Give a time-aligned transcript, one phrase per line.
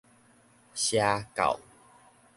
[0.73, 1.59] 邪教